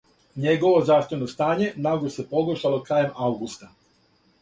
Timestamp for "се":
2.17-2.27